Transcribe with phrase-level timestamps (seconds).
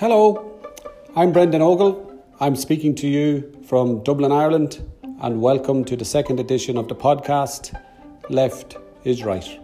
[0.00, 0.58] Hello,
[1.14, 2.24] I'm Brendan Ogle.
[2.40, 4.82] I'm speaking to you from Dublin, Ireland,
[5.20, 7.78] and welcome to the second edition of the podcast
[8.30, 9.60] Left is Right.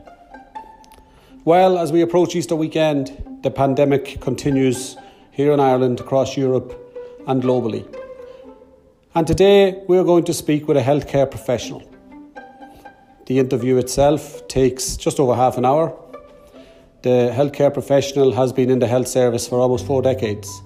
[1.47, 4.99] Well, as we approach Easter weekend, the pandemic continues
[5.31, 6.79] here in Ireland, across Europe,
[7.27, 7.89] and globally.
[9.15, 11.83] And today we're going to speak with a healthcare professional.
[13.25, 15.99] The interview itself takes just over half an hour
[17.07, 20.61] the healthcare professional has been in the health service for almost four decades.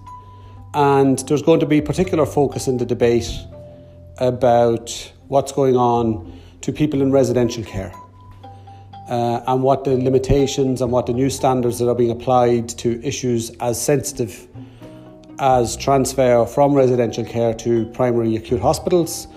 [0.72, 3.30] And there's going to be particular focus in the debate
[4.16, 7.92] about what's going on to people in residential care
[9.10, 12.88] uh, and what the limitations and what the new standards that are being applied to
[13.04, 14.48] issues as sensitive
[15.40, 19.28] as transfer from residential care to primary acute hospitals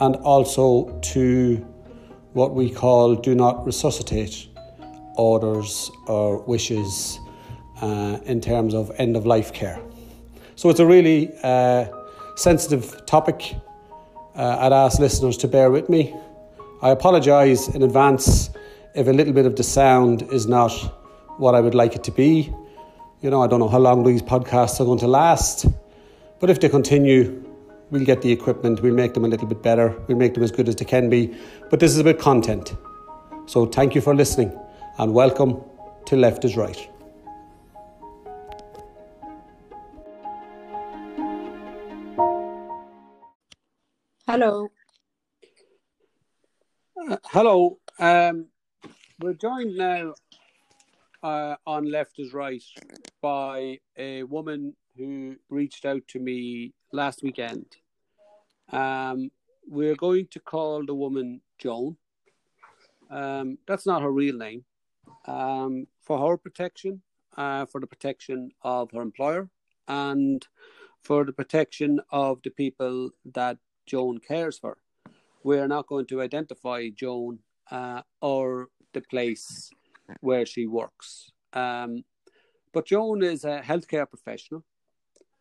[0.00, 1.56] and also to
[2.32, 4.48] what we call do not resuscitate
[5.16, 7.18] orders or wishes
[7.80, 9.80] uh, in terms of end of life care.
[10.54, 11.86] So it's a really uh,
[12.36, 13.54] sensitive topic.
[14.34, 16.14] Uh, I'd ask listeners to bear with me.
[16.82, 18.50] I apologise in advance
[18.94, 20.72] if a little bit of the sound is not
[21.38, 22.52] what I would like it to be.
[23.20, 25.66] You know, I don't know how long these podcasts are going to last,
[26.40, 27.42] but if they continue,
[27.90, 30.50] we'll get the equipment, we'll make them a little bit better, we'll make them as
[30.50, 31.34] good as they can be.
[31.70, 32.74] But this is about content.
[33.46, 34.58] So thank you for listening
[34.98, 35.62] and welcome
[36.06, 36.88] to Left is Right.
[44.26, 44.68] Hello.
[47.10, 47.78] Uh, hello.
[47.98, 48.46] Um,
[49.20, 50.14] we're joined now
[51.22, 52.64] uh, on Left is Right
[53.20, 57.66] by a woman who reached out to me last weekend.
[58.72, 59.30] Um,
[59.68, 61.98] we're going to call the woman Joan.
[63.10, 64.64] Um, that's not her real name
[65.26, 67.02] um, for her protection,
[67.36, 69.48] uh, for the protection of her employer,
[69.88, 70.46] and
[71.02, 74.78] for the protection of the people that Joan cares for.
[75.44, 77.38] We are not going to identify Joan
[77.70, 79.70] uh, or the place
[80.20, 81.30] where she works.
[81.52, 82.04] Um,
[82.72, 84.64] but Joan is a healthcare professional.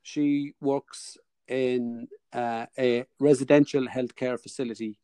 [0.03, 5.00] She works in uh, a residential healthcare facility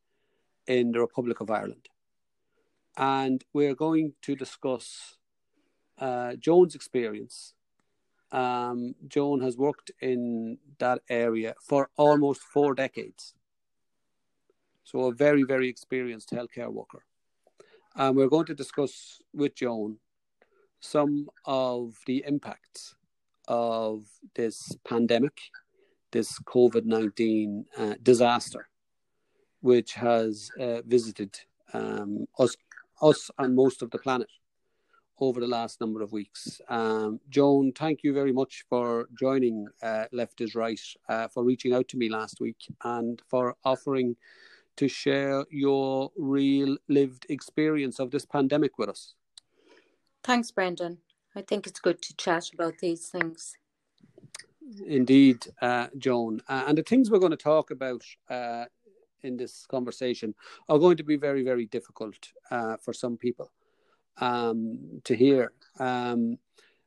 [0.68, 1.88] in the Republic of Ireland
[2.97, 5.18] and we're going to discuss
[6.00, 7.53] uh, Joan's experience.
[8.31, 13.34] Um, Joan has worked in that area for almost four decades.
[14.84, 17.06] So, a very, very experienced healthcare worker.
[17.96, 19.97] And we're going to discuss with Joan
[20.79, 22.96] some of the impacts
[23.47, 25.38] of this pandemic,
[26.12, 28.69] this COVID 19 uh, disaster,
[29.62, 31.38] which has uh, visited
[31.73, 32.56] um, us
[33.02, 34.30] us and most of the planet
[35.20, 36.60] over the last number of weeks.
[36.68, 41.74] Um, Joan, thank you very much for joining uh, Left is Right, uh, for reaching
[41.74, 44.16] out to me last week, and for offering
[44.78, 49.14] to share your real lived experience of this pandemic with us.
[50.24, 50.98] Thanks, Brendan.
[51.36, 53.58] I think it's good to chat about these things.
[54.86, 56.42] Indeed, uh, Joan.
[56.48, 58.66] Uh, and the things we're going to talk about uh,
[59.24, 60.34] in this conversation
[60.70, 63.52] are going to be very, very difficult uh, for some people
[64.18, 65.54] um, to hear.
[65.80, 66.38] Um,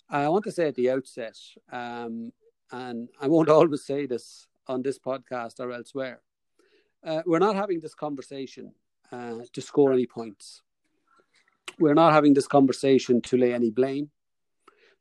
[0.08, 1.38] I want to say at the outset,
[1.72, 2.32] um,
[2.70, 6.20] and I won't always say this on this podcast or elsewhere,
[7.04, 8.72] uh, we're not having this conversation
[9.12, 10.62] uh, to score any points.
[11.78, 14.10] We're not having this conversation to lay any blame,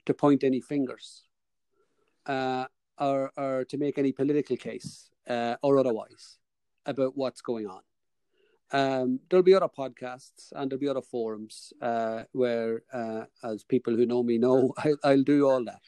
[0.06, 1.24] to point any fingers,
[2.26, 2.66] uh,
[3.00, 6.40] or, or to make any political case uh, or otherwise
[6.86, 7.82] about what's going on.
[8.72, 13.96] Um, there'll be other podcasts and there'll be other forums uh, where, uh, as people
[13.96, 14.74] who know me know,
[15.04, 15.82] I, will do all that.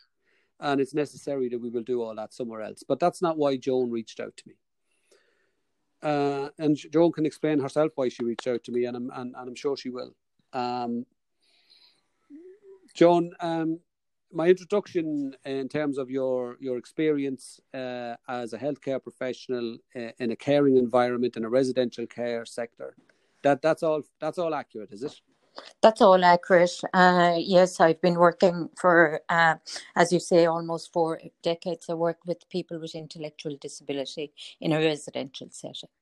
[0.59, 2.83] And it's necessary that we will do all that somewhere else.
[2.87, 4.55] But that's not why Joan reached out to me.
[6.01, 9.35] Uh, and Joan can explain herself why she reached out to me, and I'm, and,
[9.35, 10.13] and I'm sure she will.
[10.53, 11.07] Um,
[12.93, 13.79] Joan, um,
[14.35, 20.31] my introduction in terms of your your experience uh, as a healthcare professional uh, in
[20.31, 22.95] a caring environment in a residential care sector
[23.43, 25.15] that that's all that's all accurate is it?
[25.81, 26.77] That's all accurate.
[26.93, 29.55] Uh, yes i've been working for uh,
[29.95, 31.85] as you say almost four decades.
[31.89, 35.93] I work with people with intellectual disability in a residential setting.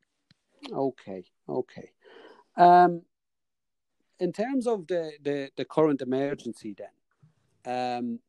[0.74, 1.92] Okay okay.
[2.56, 3.02] Um,
[4.20, 6.96] in terms of the, the the current emergency then
[7.66, 8.20] um,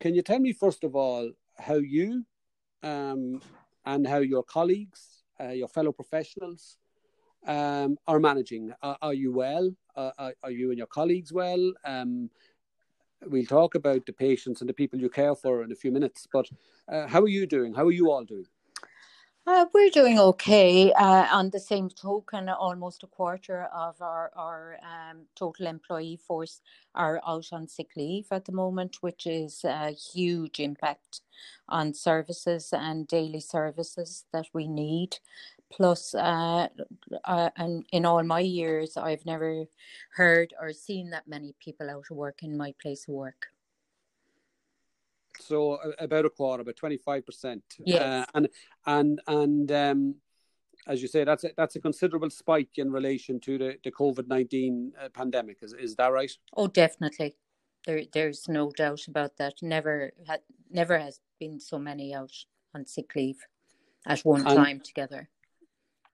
[0.00, 2.24] can you tell me first of all how you
[2.82, 3.40] um,
[3.84, 6.78] and how your colleagues, uh, your fellow professionals,
[7.46, 8.72] um, are managing?
[8.82, 9.70] Are, are you well?
[9.94, 11.72] Are, are, you and your colleagues well?
[11.84, 12.30] Um,
[13.24, 16.26] we'll talk about the patients and the people you care for in a few minutes.
[16.30, 16.46] But
[16.88, 17.72] uh, how are you doing?
[17.74, 18.46] How are you all doing?
[19.46, 20.92] Uh, we're doing okay.
[20.92, 26.60] Uh, on the same token, almost a quarter of our, our um, total employee force
[26.96, 31.20] are out on sick leave at the moment, which is a huge impact
[31.68, 35.18] on services and daily services that we need.
[35.70, 36.68] Plus, uh,
[37.24, 39.66] uh, and in all my years, I've never
[40.16, 43.46] heard or seen that many people out of work in my place of work.
[45.40, 47.62] So about a quarter, about twenty five percent.
[47.84, 48.02] Yes.
[48.02, 48.48] Uh, and
[48.86, 50.14] and and um,
[50.86, 54.28] as you say, that's a, that's a considerable spike in relation to the, the COVID
[54.28, 55.58] nineteen uh, pandemic.
[55.62, 56.32] Is is that right?
[56.56, 57.36] Oh, definitely.
[57.86, 59.54] There, there's no doubt about that.
[59.62, 60.40] Never had,
[60.70, 62.32] never has been so many out
[62.74, 63.38] on sick leave
[64.06, 65.28] at one And- time together.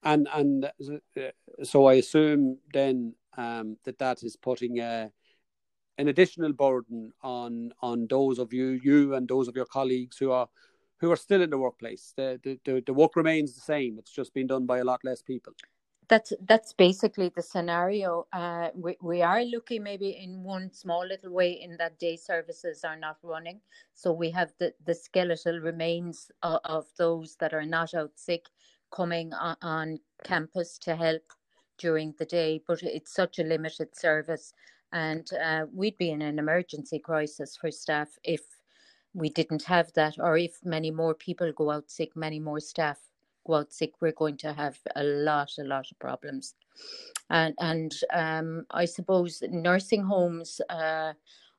[0.04, 1.22] And and uh,
[1.62, 5.10] so I assume then um, that that is putting uh,
[6.02, 10.32] an additional burden on on those of you you and those of your colleagues who
[10.32, 10.48] are
[10.98, 12.12] who are still in the workplace.
[12.16, 13.98] The the, the, the work remains the same.
[13.98, 15.54] It's just been done by a lot less people.
[16.08, 18.26] That's that's basically the scenario.
[18.32, 22.84] Uh, we we are looking maybe in one small little way in that day services
[22.84, 23.60] are not running,
[23.94, 28.46] so we have the the skeletal remains of, of those that are not out sick
[28.90, 31.22] coming on, on campus to help
[31.78, 32.60] during the day.
[32.66, 34.52] But it's such a limited service,
[34.92, 38.42] and uh, we'd be in an emergency crisis for staff if
[39.14, 42.98] we didn't have that, or if many more people go out sick, many more staff
[43.46, 46.54] go out sick, we're going to have a lot, a lot of problems.
[47.30, 51.12] And and um, I suppose nursing homes, uh,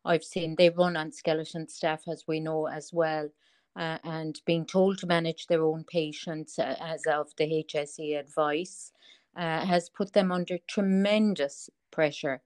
[0.06, 3.30] I've seen they run on skeleton staff, as we know as well.
[3.75, 8.91] Uh, and being told to manage their own patients uh, as of the HSE advice
[9.35, 12.41] uh, has put them under tremendous pressure.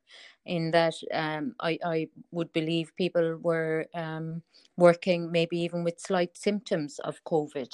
[0.46, 4.42] In that, um, I, I would believe people were um,
[4.78, 7.74] working maybe even with slight symptoms of COVID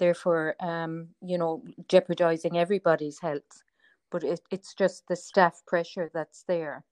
[0.00, 3.62] therefore um, you know jeopardizing everybody's health
[4.10, 6.82] but it, it's just the staff pressure that's there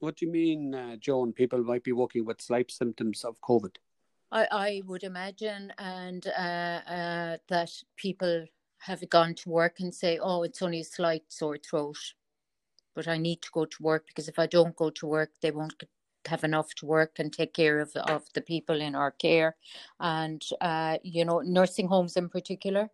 [0.00, 1.32] What do you mean, uh, Joan?
[1.32, 3.74] People might be working with slight symptoms of COVID.
[4.32, 7.72] i, I would imagine and uh, uh, that
[8.04, 8.34] people
[8.86, 12.14] have gone to work and say oh it's only a slight sore throat
[12.94, 15.50] but i need to go to work because if i don't go to work they
[15.50, 15.82] won't
[16.26, 19.56] have enough to work and take care of, of the people in our care
[19.98, 22.88] and uh, you know nursing homes in particular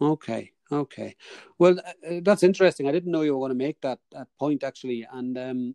[0.00, 1.14] Okay, okay.
[1.58, 2.88] Well, uh, uh, that's interesting.
[2.88, 5.06] I didn't know you were going to make that, that point actually.
[5.12, 5.74] And um,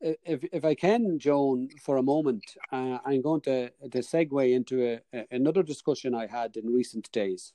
[0.00, 4.84] if if I can, Joan, for a moment, uh, I'm going to to segue into
[4.84, 7.52] a, a, another discussion I had in recent days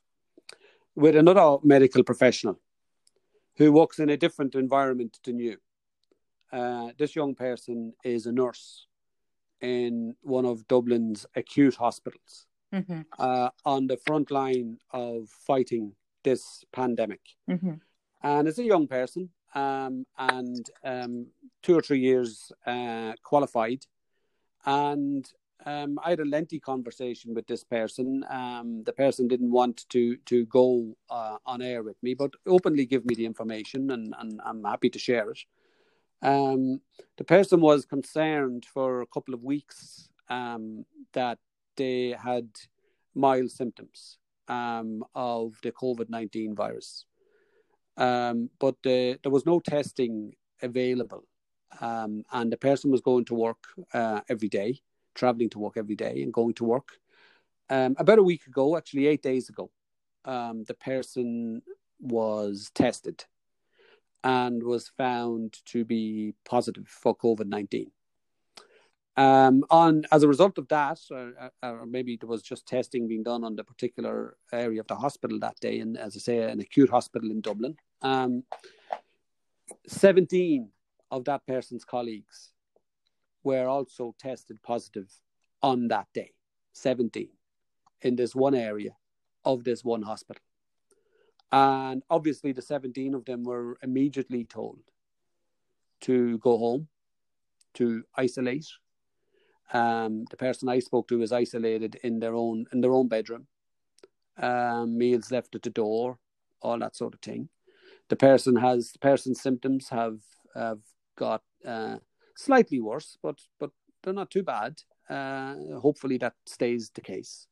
[0.95, 2.59] with another medical professional
[3.57, 5.57] who works in a different environment than you.
[6.51, 8.87] Uh, this young person is a nurse
[9.61, 15.93] in one of Dublin's acute hospitals hmm uh, on the front line of fighting
[16.23, 17.21] this pandemic.
[17.47, 17.73] hmm
[18.23, 21.27] And as a young person, um, and um,
[21.61, 23.85] two or three years uh, qualified,
[24.65, 25.27] and
[25.65, 28.25] um, I had a lengthy conversation with this person.
[28.29, 32.85] Um, the person didn't want to to go uh, on air with me, but openly
[32.85, 35.39] give me the information, and, and I'm happy to share it.
[36.21, 36.81] Um,
[37.17, 41.39] the person was concerned for a couple of weeks um, that
[41.75, 42.47] they had
[43.15, 47.05] mild symptoms um, of the COVID 19 virus.
[47.97, 51.23] Um, but uh, there was no testing available.
[51.79, 54.79] Um, and the person was going to work uh, every day,
[55.15, 56.89] traveling to work every day and going to work.
[57.69, 59.71] Um, about a week ago, actually, eight days ago,
[60.25, 61.61] um, the person
[61.99, 63.23] was tested
[64.23, 67.91] and was found to be positive for COVID 19.
[69.17, 73.23] Um, on as a result of that, or, or maybe there was just testing being
[73.23, 76.61] done on the particular area of the hospital that day, and as I say, an
[76.61, 77.75] acute hospital in Dublin.
[78.01, 78.43] Um,
[79.87, 80.69] Seventeen
[81.09, 82.51] of that person's colleagues
[83.43, 85.09] were also tested positive
[85.61, 86.31] on that day.
[86.73, 87.29] Seventeen
[88.01, 88.95] in this one area
[89.43, 90.43] of this one hospital,
[91.51, 94.79] and obviously the seventeen of them were immediately told
[96.01, 96.87] to go home,
[97.73, 98.67] to isolate
[99.73, 103.47] um, the person I spoke to was isolated in their own in their own bedroom.
[104.37, 106.17] Um, meals left at the door,
[106.61, 107.49] all that sort of thing.
[108.09, 110.19] The person has the person's symptoms have
[110.55, 110.79] have
[111.15, 111.97] got uh,
[112.35, 113.71] slightly worse, but but
[114.03, 114.81] they're not too bad.
[115.09, 117.47] Uh, hopefully that stays the case.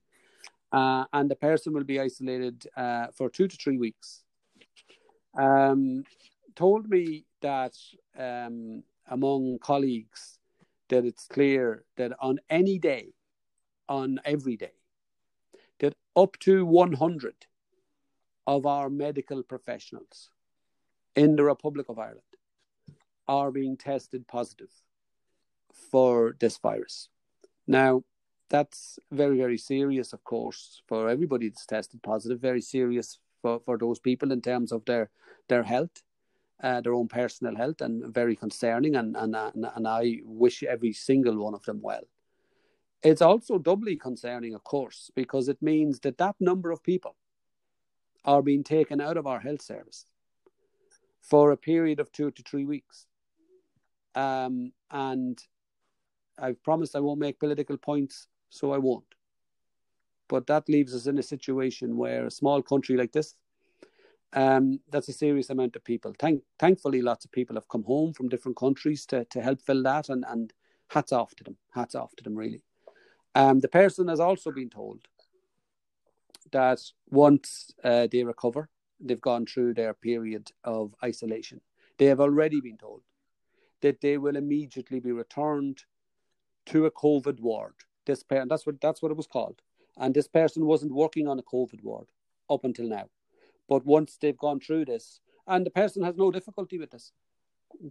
[0.71, 4.23] Uh, and the person will be isolated uh, for two to three weeks.
[5.37, 6.03] Um,
[6.55, 7.75] told me that
[8.17, 10.38] um, among colleagues
[10.89, 13.13] that it's clear that on any day,
[13.87, 14.73] on every day,
[15.79, 17.33] that up to 100
[18.45, 20.29] of our medical professionals
[21.15, 22.21] in the Republic of Ireland
[23.27, 24.71] are being tested positive
[25.91, 27.09] for this virus.
[27.67, 28.03] Now,
[28.49, 33.77] that's very, very serious, of course, for everybody that's tested positive, very serious for, for
[33.77, 35.11] those people in terms of their,
[35.47, 36.01] their health,
[36.61, 38.95] uh, their own personal health, and very concerning.
[38.95, 42.03] And, and, and, I wish every single one of them well.
[43.01, 47.15] It's also doubly concerning, of course, because it means that that number of people
[48.25, 50.05] are being taken out of our health service
[51.21, 53.05] for a period of two to three weeks.
[54.15, 55.41] Um, and
[56.37, 59.05] I've promised I won't make political points, so I won't.
[60.27, 63.35] But that leaves us in a situation where a small country like this,
[64.33, 66.13] um, that's a serious amount of people.
[66.19, 69.83] Thank, thankfully, lots of people have come home from different countries to, to help fill
[69.83, 70.53] that, and, and
[70.89, 71.57] hats off to them.
[71.73, 72.63] Hats off to them, really.
[73.35, 75.07] Um, the person has also been told
[76.51, 78.69] that once uh, they recover,
[78.99, 81.61] they've gone through their period of isolation.
[81.97, 83.01] They have already been told
[83.81, 85.83] that they will immediately be returned
[86.67, 87.73] to a COVID ward.
[88.05, 89.61] This person, that's what that's what it was called,
[89.97, 92.07] and this person wasn't working on a COVID ward
[92.49, 93.09] up until now.
[93.69, 97.11] But once they've gone through this, and the person has no difficulty with this,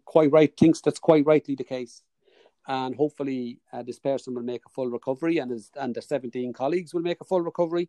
[0.04, 2.02] quite right, thinks that's quite rightly the case,
[2.66, 6.52] and hopefully uh, this person will make a full recovery, and his and the seventeen
[6.52, 7.88] colleagues will make a full recovery.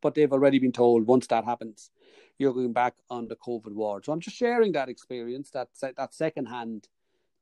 [0.00, 1.90] But they've already been told once that happens,
[2.38, 4.04] you're going back on the COVID ward.
[4.04, 6.88] So I'm just sharing that experience, that that second hand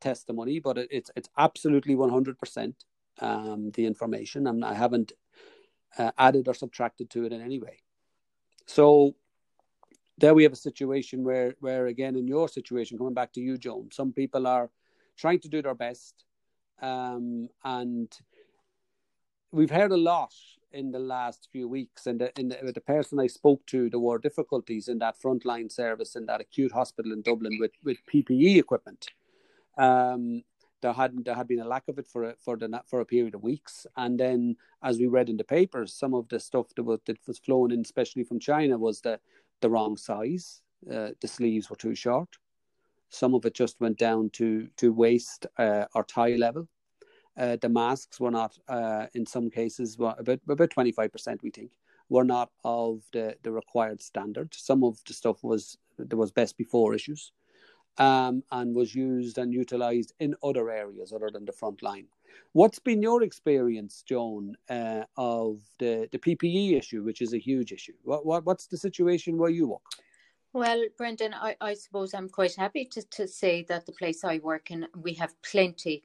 [0.00, 2.74] testimony, but it, it's it's absolutely 100%
[3.20, 5.12] um, the information, and I haven't
[5.98, 7.78] uh, added or subtracted to it in any way.
[8.68, 9.16] So
[10.18, 13.56] there we have a situation where where again in your situation, coming back to you,
[13.56, 14.70] Joan, some people are
[15.16, 16.24] trying to do their best,
[16.82, 18.12] um, and
[19.52, 20.34] we've heard a lot
[20.70, 22.06] in the last few weeks.
[22.06, 25.72] And the, in the, the person I spoke to, there were difficulties in that frontline
[25.72, 29.08] service in that acute hospital in Dublin with, with PPE equipment.
[29.78, 30.42] Um,
[30.80, 33.04] there had there had been a lack of it for a, for the for a
[33.04, 36.74] period of weeks, and then as we read in the papers, some of the stuff
[36.76, 39.18] that was that was flowing in, especially from China, was the
[39.60, 40.62] the wrong size.
[40.90, 42.28] Uh, the sleeves were too short.
[43.08, 46.68] Some of it just went down to to waist uh, or thigh level.
[47.36, 51.42] Uh, the masks were not, uh, in some cases, were about about twenty five percent.
[51.42, 51.72] We think
[52.08, 54.54] were not of the the required standard.
[54.54, 57.32] Some of the stuff was there was best before issues
[57.98, 62.06] um, and was used and utilized in other areas other than the front line.
[62.52, 67.72] What's been your experience, Joan, uh, of the, the PPE issue, which is a huge
[67.72, 67.94] issue?
[68.04, 69.82] What, what what's the situation where you work?
[70.54, 74.38] Well, Brendan, I, I suppose I'm quite happy to, to say that the place I
[74.38, 76.04] work in, we have plenty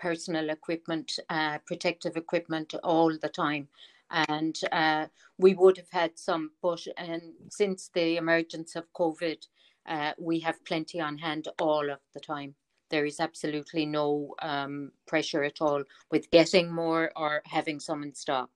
[0.00, 3.68] personal equipment, uh, protective equipment all the time.
[4.10, 5.06] And uh,
[5.38, 9.46] we would have had some, but and since the emergence of COVID,
[9.90, 12.54] uh, we have plenty on hand all of the time.
[12.90, 18.14] There is absolutely no um, pressure at all with getting more or having some in
[18.14, 18.50] stock.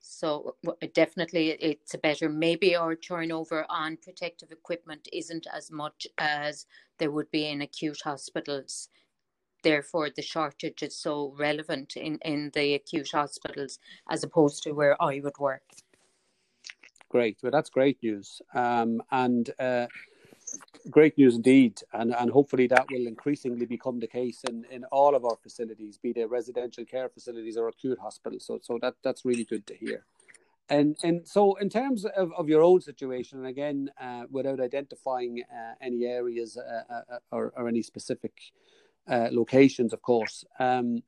[0.00, 0.54] So
[0.94, 2.28] definitely, it's a better.
[2.28, 6.66] Maybe our turnover on protective equipment isn't as much as
[6.98, 8.88] there would be in acute hospitals.
[9.62, 15.00] Therefore, the shortage is so relevant in, in the acute hospitals as opposed to where
[15.02, 15.62] I would work.
[17.10, 17.38] Great.
[17.42, 18.40] Well, that's great news.
[18.54, 19.86] Um, and uh,
[20.90, 25.14] great news indeed, and, and hopefully that will increasingly become the case in, in all
[25.14, 28.46] of our facilities, be they residential care facilities or acute hospitals.
[28.46, 30.04] So so that that's really good to hear.
[30.70, 35.42] And and so in terms of, of your own situation, and again, uh, without identifying
[35.50, 38.34] uh, any areas uh, uh, or, or any specific
[39.08, 40.44] uh, locations, of course.
[40.58, 41.02] Um,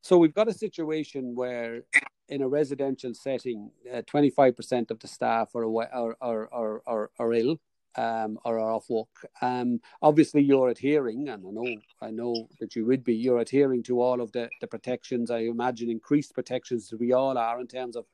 [0.00, 1.82] so we've got a situation where
[2.28, 7.32] in a residential setting, uh, 25% of the staff are, are, are, are, are, are
[7.32, 7.60] ill
[7.96, 9.28] um, or are off work.
[9.40, 13.14] Um, obviously, you're adhering, and I know I know that you would be.
[13.14, 15.30] You're adhering to all of the, the protections.
[15.30, 18.06] I imagine increased protections we all are in terms of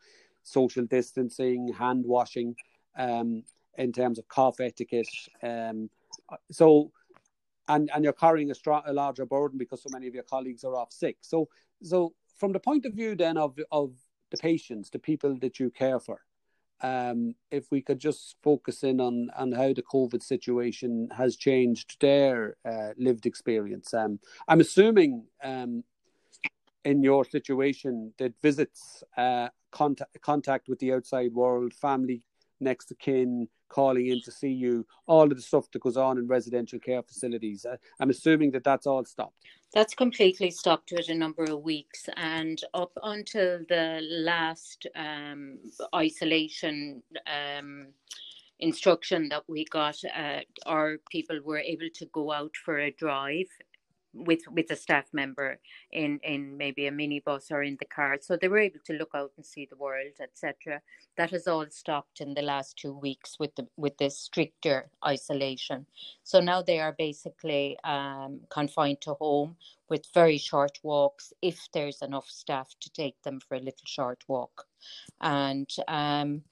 [0.43, 2.55] social distancing, hand washing,
[2.97, 3.43] um,
[3.79, 5.09] in terms of cough etiquette.
[5.43, 5.91] Um,
[6.51, 6.93] so,
[7.69, 10.77] and and you're carrying a, a larger burden because so many of your colleagues are
[10.77, 11.17] off sick.
[11.23, 11.49] So,
[11.83, 13.93] so from the point of view then of of
[14.33, 16.21] the patients, the people that you care for,
[16.83, 22.01] um, if we could just focus in on on how the COVID situation has changed
[22.01, 23.95] their uh, lived experience.
[23.95, 25.85] Um, I'm assuming um,
[26.85, 32.25] in your situation that visits, uh, contact contact with the outside world, family,
[32.63, 36.19] next to kin, calling in to see you, all of the stuff that goes on
[36.19, 37.65] in residential care facilities.
[37.65, 39.37] Uh, I'm assuming that that's all stopped.
[39.75, 45.59] That's completely stopped with a number of weeks, and up until the last um,
[45.95, 47.89] isolation um,
[48.61, 53.49] instruction that we got, uh, our people were able to go out for a drive
[54.15, 55.59] with with a staff member
[55.93, 58.19] in in maybe a minibus or in the car.
[58.21, 60.81] So they were able to look out and see the world etc
[61.17, 65.87] that has all stopped in the last two weeks with the with the stricter isolation.
[66.23, 69.57] So now they are basically um, confined to home
[69.89, 74.25] with very short walks if there's enough staff to take them for a little short
[74.27, 74.67] walk.
[75.21, 76.43] And um,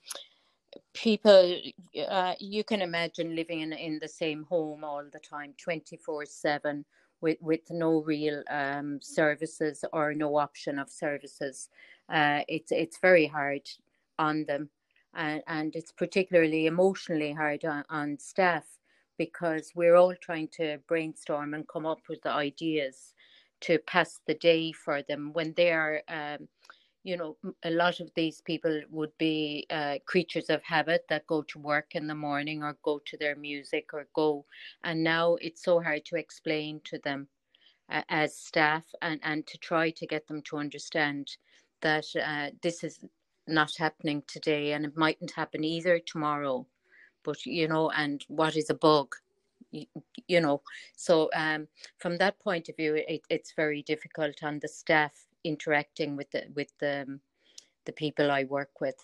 [0.95, 1.61] people
[2.09, 6.85] uh, you can imagine living in in the same home all the time 24 7
[7.21, 11.69] with, with no real um, services or no option of services.
[12.09, 13.62] Uh, it's it's very hard
[14.19, 14.69] on them,
[15.15, 18.65] and, and it's particularly emotionally hard on, on staff
[19.19, 23.15] because we're all trying to brainstorm and come up with the ideas
[23.61, 26.49] to pass the day for them when they are um,
[27.02, 31.42] you know, a lot of these people would be uh, creatures of habit that go
[31.42, 34.45] to work in the morning or go to their music or go.
[34.85, 37.28] And now it's so hard to explain to them
[37.90, 41.37] uh, as staff and, and to try to get them to understand
[41.80, 42.99] that uh, this is
[43.47, 46.66] not happening today and it mightn't happen either tomorrow.
[47.25, 49.14] But, you know, and what is a bug?
[49.71, 49.87] You,
[50.26, 50.62] you know,
[50.97, 55.12] so um, from that point of view, it, it's very difficult on the staff
[55.44, 57.20] interacting with the with the
[57.87, 58.97] the people I work with.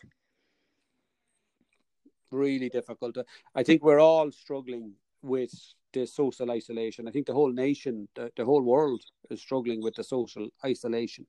[2.31, 3.17] Really difficult.
[3.55, 5.53] I think we're all struggling with
[5.93, 7.09] the social isolation.
[7.09, 11.27] I think the whole nation, the, the whole world, is struggling with the social isolation.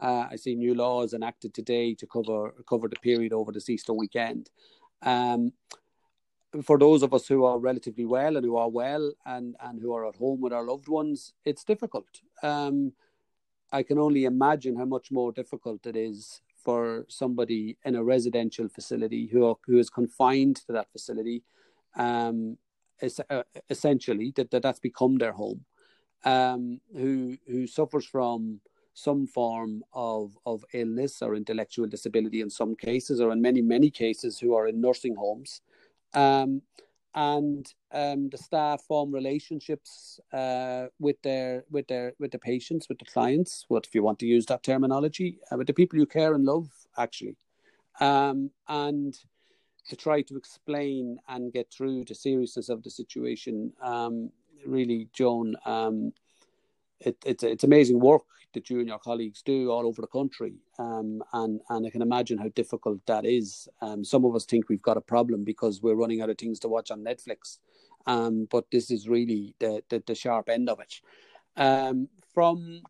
[0.00, 3.92] Uh, I see new laws enacted today to cover cover the period over the Easter
[3.92, 4.50] weekend.
[5.02, 5.52] Um,
[6.62, 9.92] for those of us who are relatively well and who are well and, and who
[9.92, 12.20] are at home with our loved ones, it's difficult.
[12.42, 12.92] Um,
[13.74, 18.68] I can only imagine how much more difficult it is for somebody in a residential
[18.68, 21.42] facility who are, who is confined to that facility,
[21.96, 22.56] um,
[23.02, 25.64] uh, essentially that, that that's become their home,
[26.24, 28.60] um, who who suffers from
[28.94, 33.90] some form of of illness or intellectual disability in some cases, or in many many
[33.90, 35.60] cases, who are in nursing homes.
[36.14, 36.62] Um,
[37.14, 42.98] and um, the staff form relationships uh, with their with their with the patients, with
[42.98, 43.64] the clients.
[43.68, 45.38] What if you want to use that terminology?
[45.50, 47.36] Uh, with the people you care and love, actually,
[48.00, 49.16] um, and
[49.88, 53.72] to try to explain and get through the seriousness of the situation.
[53.82, 54.30] Um,
[54.66, 56.12] really, Joan, um,
[57.00, 58.22] it, it's it's amazing work
[58.54, 62.02] that you and your colleagues do all over the country, um, and and I can
[62.02, 63.68] imagine how difficult that is.
[63.80, 66.58] Um, some of us think we've got a problem because we're running out of things
[66.60, 67.58] to watch on Netflix,
[68.06, 71.00] um, but this is really the, the, the sharp end of it.
[71.56, 72.82] Um, from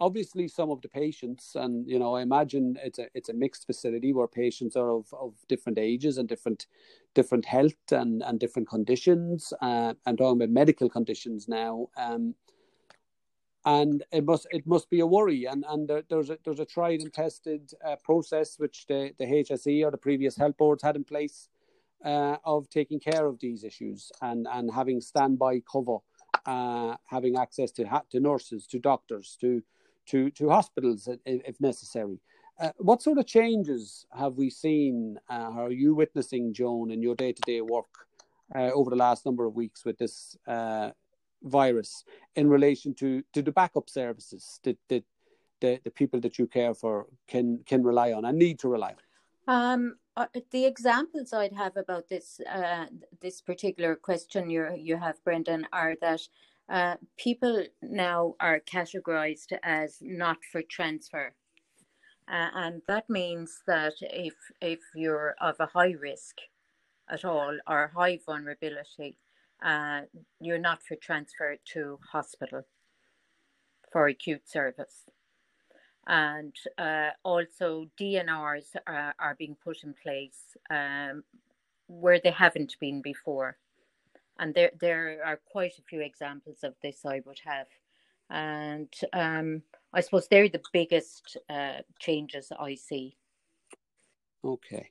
[0.00, 3.66] obviously some of the patients, and you know, I imagine it's a it's a mixed
[3.66, 6.66] facility where patients are of, of different ages and different
[7.14, 9.52] different health and, and different conditions.
[9.60, 11.88] Uh, I'm talking about medical conditions now.
[13.64, 15.44] And it must it must be a worry.
[15.44, 19.26] And and there, there's a there's a tried and tested uh, process which the the
[19.26, 21.48] HSE or the previous health boards had in place
[22.04, 25.98] uh, of taking care of these issues and and having standby cover
[26.46, 29.62] uh, having access to to nurses to doctors to
[30.06, 32.18] to to hospitals if, necessary.
[32.60, 37.14] Uh, what sort of changes have we seen uh, are you witnessing Joan in your
[37.14, 38.06] day-to-day work
[38.54, 40.36] uh, over the last number of weeks with this
[41.42, 42.04] virus
[42.36, 45.04] in relation to to the backup services that that
[45.60, 48.94] the, the people that you care for can can rely on and need to rely
[48.94, 49.54] on?
[49.54, 52.86] Um uh, the examples I'd have about this uh,
[53.20, 56.20] this particular question you you have, Brendan, are that
[56.68, 61.32] uh, people now are categorized as not for transfer,
[62.28, 66.36] uh, and that means that if if you're of a high risk
[67.08, 69.16] at all or high vulnerability,
[69.62, 70.02] uh,
[70.40, 72.62] you're not for transfer to hospital
[73.92, 75.04] for acute service.
[76.06, 81.22] And uh, also, DNRs are, are, being put in place um,
[81.86, 83.58] where they haven't been before.
[84.38, 87.66] And there, there are quite a few examples of this I would have.
[88.30, 93.16] And um, I suppose they're the biggest uh, changes I see.
[94.42, 94.90] Okay.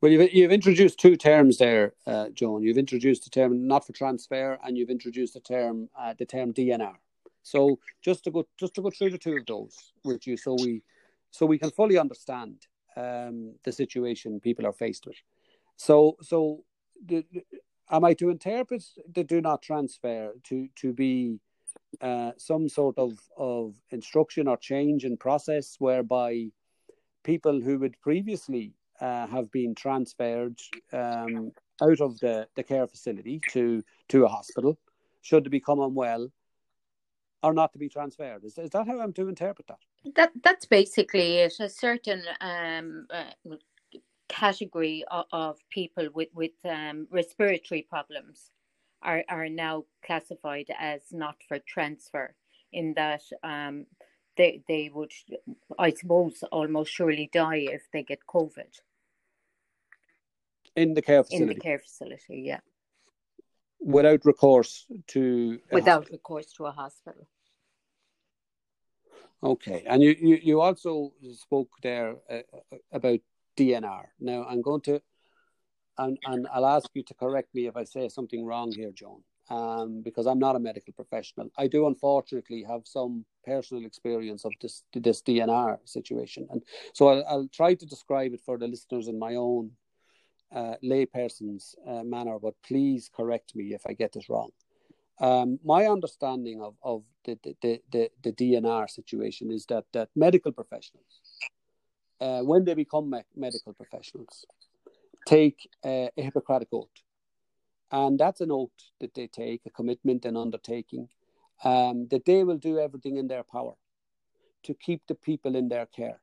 [0.00, 2.62] Well, you've, you've introduced two terms there, uh, Joan.
[2.62, 6.52] You've introduced the term not for transfer, and you've introduced the term uh, the term
[6.52, 6.94] DNR.
[7.42, 10.56] So just to go just to go through the two of those with you, so
[10.60, 10.82] we
[11.30, 15.16] so we can fully understand um, the situation people are faced with.
[15.76, 16.64] So so
[17.04, 17.24] the,
[17.90, 21.38] am I to interpret the do not transfer to to be
[22.00, 26.48] uh, some sort of of instruction or change in process whereby
[27.22, 30.58] people who would previously uh, have been transferred
[30.92, 34.78] um, out of the, the care facility to to a hospital
[35.22, 36.30] should they become unwell
[37.42, 38.44] are not to be transferred.
[38.44, 39.78] Is, is that how I'm to interpret that?
[40.14, 41.54] That that's basically it.
[41.60, 43.56] A certain um, uh,
[44.28, 48.50] category of, of, people with with um, respiratory problems
[49.02, 52.34] are are now classified as not for transfer.
[52.72, 53.86] In that um,
[54.36, 55.12] they they would,
[55.78, 58.80] I suppose, almost surely die if they get COVID.
[60.76, 61.42] In the care facility.
[61.42, 62.60] In the care facility, yeah.
[63.80, 65.58] Without recourse to.
[65.72, 67.26] Without recourse to a hospital.
[69.42, 72.40] Okay, and you, you, you also spoke there uh,
[72.72, 73.20] uh about
[73.56, 74.04] DNR.
[74.18, 75.00] Now I'm going to,
[75.98, 79.22] and, and I'll ask you to correct me if I say something wrong here, Joan,
[79.50, 81.50] um, because I'm not a medical professional.
[81.56, 86.62] I do unfortunately have some personal experience of this this DNR situation, and
[86.92, 89.70] so I'll, I'll try to describe it for the listeners in my own
[90.54, 92.38] uh, layperson's uh, manner.
[92.38, 94.50] But please correct me if I get this wrong.
[95.18, 100.52] Um, my understanding of, of the, the, the, the, DNR situation is that, that medical
[100.52, 101.22] professionals,
[102.20, 104.44] uh, when they become me- medical professionals,
[105.26, 106.88] take a Hippocratic oath.
[107.90, 111.08] And that's an oath that they take, a commitment and undertaking,
[111.64, 113.74] um, that they will do everything in their power
[114.64, 116.20] to keep the people in their care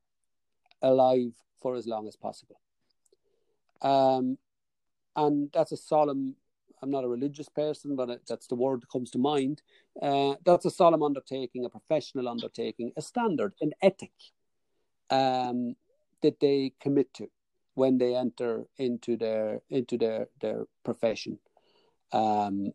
[0.82, 2.60] alive for as long as possible.
[3.84, 4.38] Um,
[5.16, 6.36] and that's a solemn
[6.84, 9.62] I'm not a religious person, but that's the word that comes to mind.
[10.02, 14.12] Uh, that's a solemn undertaking, a professional undertaking, a standard, an ethic
[15.10, 15.76] um,
[16.22, 17.30] that they commit to
[17.76, 21.40] when they enter into their into their their profession.
[22.12, 22.74] Um,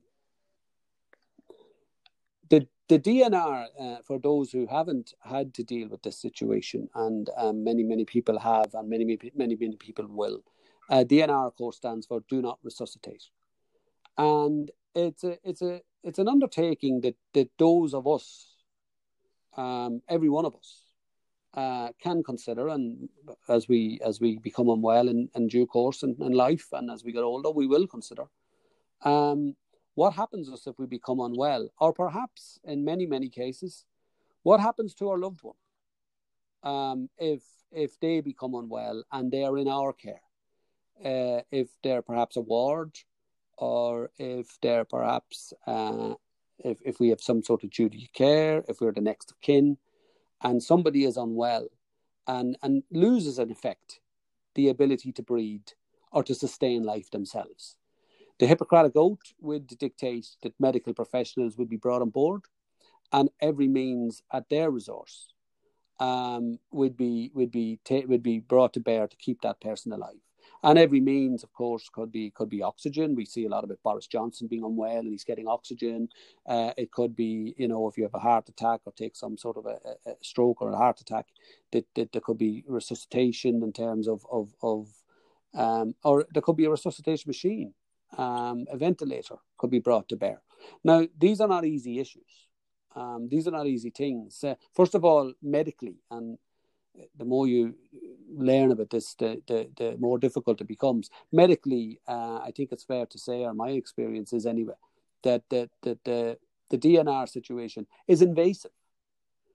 [2.48, 7.28] the the DNR uh, for those who haven't had to deal with this situation, and
[7.36, 10.42] um, many many people have, and many many many, many people will.
[10.88, 13.24] Uh, DNR, of course, stands for Do Not Resuscitate.
[14.16, 18.54] And it's a it's a it's an undertaking that that those of us,
[19.56, 20.84] um, every one of us,
[21.54, 23.08] uh, can consider, and
[23.48, 27.04] as we as we become unwell in, in due course in, in life, and as
[27.04, 28.24] we get older, we will consider.
[29.02, 29.54] Um,
[29.94, 33.84] what happens us if we become unwell, or perhaps in many many cases,
[34.42, 35.56] what happens to our loved one
[36.62, 40.20] um, if if they become unwell and they are in our care,
[41.04, 42.98] uh, if they're perhaps a ward
[43.56, 46.14] or if they're perhaps uh,
[46.58, 49.40] if, if we have some sort of duty of care, if we're the next of
[49.40, 49.78] kin,
[50.42, 51.68] and somebody is unwell
[52.26, 54.00] and, and loses in effect
[54.54, 55.72] the ability to breed
[56.12, 57.76] or to sustain life themselves.
[58.38, 62.42] The Hippocratic Oath would dictate that medical professionals would be brought on board
[63.12, 65.32] and every means at their resource
[66.00, 69.92] um, would be would be ta- would be brought to bear to keep that person
[69.92, 70.20] alive
[70.62, 73.14] and every means, of course, could be could be oxygen.
[73.14, 73.82] We see a lot of it.
[73.82, 76.08] Boris Johnson being unwell and he's getting oxygen.
[76.46, 79.36] Uh, it could be, you know, if you have a heart attack or take some
[79.36, 79.78] sort of a,
[80.10, 81.26] a stroke or a heart attack,
[81.72, 84.88] that, that there could be resuscitation in terms of of of,
[85.54, 87.74] um, or there could be a resuscitation machine,
[88.16, 90.42] um, a ventilator could be brought to bear.
[90.82, 92.48] Now, these are not easy issues.
[92.96, 94.42] Um, these are not easy things.
[94.42, 96.38] Uh, first of all, medically, and
[97.16, 97.74] the more you
[98.30, 101.10] learn about this, the, the, the more difficult it becomes.
[101.32, 104.74] Medically, uh, I think it's fair to say, or my experience is anyway,
[105.22, 106.38] that, that, that the,
[106.70, 108.70] the DNR situation is invasive.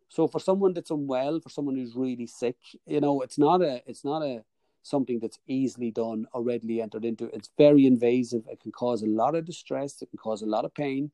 [0.10, 3.82] So for someone that's unwell, for someone who's really sick, you know, it's not a,
[3.88, 4.44] it's not a
[4.84, 7.34] something that's easily done or readily entered into.
[7.34, 8.44] It's very invasive.
[8.52, 10.02] It can cause a lot of distress.
[10.02, 11.12] It can cause a lot of pain.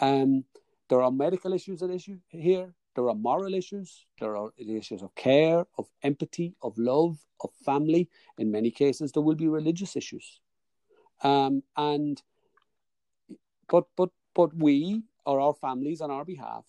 [0.00, 0.44] Um,
[0.88, 2.74] there are medical issues at issue here.
[2.98, 8.08] There are moral issues, there are issues of care, of empathy, of love, of family.
[8.38, 10.40] In many cases, there will be religious issues.
[11.22, 12.20] Um, and
[13.68, 16.64] but but but we or our families on our behalf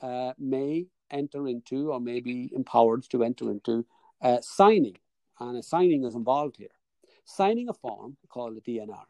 [0.00, 3.84] uh, may enter into or may be empowered to enter into
[4.22, 4.96] uh, signing,
[5.40, 6.76] and a signing is involved here.
[7.26, 9.04] Signing a form called a DNR,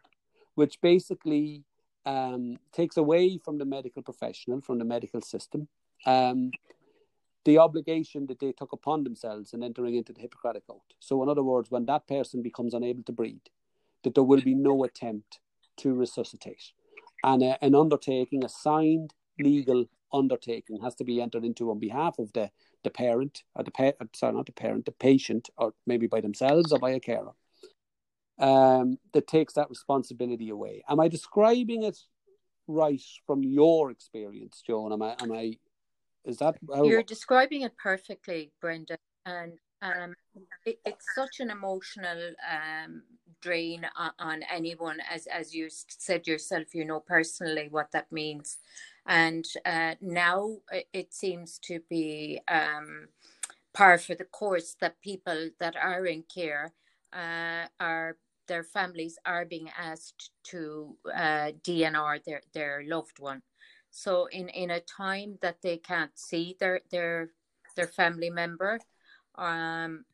[0.57, 1.63] which basically
[2.07, 5.69] um, takes away from the medical professional, from the medical system,
[6.07, 6.53] um,
[7.45, 10.83] the obligation that they took upon themselves in entering into the Hippocratic Oath.
[11.01, 13.47] So, in other words, when that person becomes unable to breathe,
[14.05, 15.41] that there will be no attempt
[15.79, 16.73] to resuscitate.
[17.25, 22.19] And uh, an undertaking, a signed legal undertaking, has to be entered into on behalf
[22.19, 22.51] of the,
[22.85, 26.73] the parent, or the pa- sorry, not the parent, the patient, or maybe by themselves
[26.73, 27.33] or by a carer.
[28.39, 30.83] um, that takes that responsibility away.
[30.89, 31.99] Am I describing it
[32.67, 34.93] right from your experience, Joan?
[34.93, 35.17] Am I?
[35.21, 35.55] Am I?
[36.25, 36.85] Is that how...
[36.85, 38.99] you're describing it perfectly, Brendan?
[39.27, 40.15] And um,
[40.65, 43.03] it, it's such an emotional um,
[43.41, 46.75] drain on, on, anyone, as as you said yourself.
[46.75, 48.59] You know personally what that means,
[49.07, 50.59] and uh, now
[50.93, 53.09] it seems to be um,
[53.73, 56.73] par for the course that people that are in care
[57.13, 63.43] uh, are their families are being asked to uh, DNR their their loved one.
[63.91, 67.31] So in in a time that they can't see their their
[67.77, 68.79] their family member,
[69.37, 70.05] um,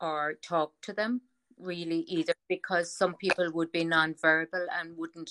[0.00, 1.22] or talk to them
[1.58, 5.30] really either because some people would be non-verbal and wouldn't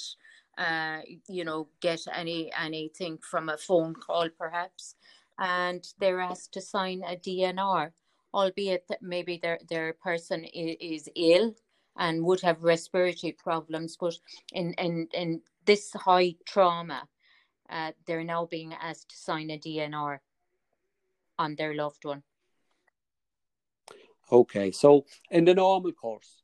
[0.57, 4.95] uh, you know get any anything from a phone call perhaps.
[5.37, 7.91] And they're asked to sign a DNR
[8.35, 11.55] albeit that maybe their their person is, is ill
[11.97, 14.15] and would have respiratory problems but
[14.51, 17.07] in in, in this high trauma
[17.69, 20.19] uh, they're now being asked to sign a DNR
[21.37, 22.23] on their loved one
[24.31, 26.41] Okay, so in the normal course,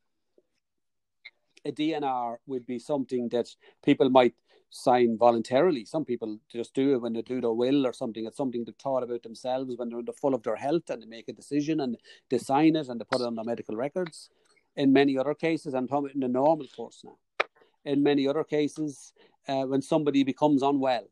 [1.65, 3.47] a DNR would be something that
[3.84, 4.36] people might
[4.69, 5.86] sign voluntarily.
[5.86, 8.25] Some people just do it when they do their will or something.
[8.25, 11.01] It's something they've thought about themselves when they're in the full of their health and
[11.01, 11.97] they make a decision and
[12.29, 14.29] they sign it and they put it on their medical records.
[14.75, 17.17] In many other cases, I'm talking in the normal course now.
[17.84, 19.12] In many other cases,
[19.47, 21.08] uh, when somebody becomes unwell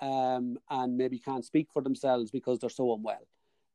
[0.00, 3.26] um, and maybe can't speak for themselves because they're so unwell,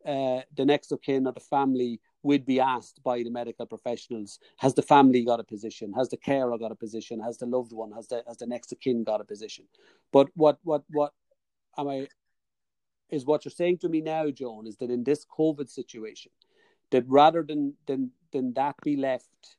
[0.05, 4.39] uh, the next of kin or the family would be asked by the medical professionals
[4.57, 5.91] has the family got a position?
[5.93, 7.19] Has the carer got a position?
[7.19, 9.65] Has the loved one has the has the next of kin got a position?
[10.11, 11.13] But what what what
[11.77, 12.07] am i
[13.09, 16.31] is what you're saying to me now joan is that in this covid situation
[16.91, 19.57] that rather than than than that be left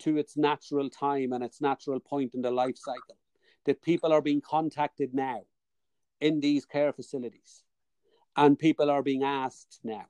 [0.00, 3.16] to its natural time and its natural point in the life cycle
[3.64, 5.42] that people are being contacted now
[6.20, 7.62] in these care facilities.
[8.36, 10.06] And people are being asked now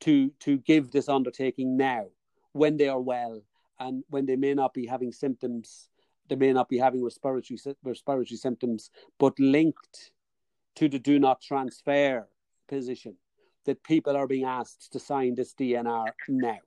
[0.00, 2.06] to to give this undertaking now
[2.52, 3.42] when they are well
[3.80, 5.88] and when they may not be having symptoms
[6.28, 10.12] they may not be having respiratory respiratory symptoms but linked
[10.76, 12.28] to the do not transfer
[12.68, 13.16] position
[13.64, 16.58] that people are being asked to sign this DNR now